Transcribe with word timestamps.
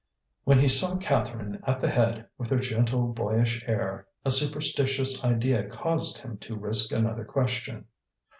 When 0.45 0.57
he 0.57 0.67
saw 0.67 0.97
Catherine 0.97 1.61
at 1.67 1.79
the 1.79 1.87
head, 1.91 2.25
with 2.39 2.49
her 2.49 2.57
gentle 2.57 3.13
boyish 3.13 3.63
air, 3.67 4.07
a 4.25 4.31
superstitious 4.31 5.23
idea 5.23 5.69
caused 5.69 6.17
him 6.17 6.37
to 6.39 6.55
risk 6.55 6.91
another 6.91 7.23
question. 7.23 7.85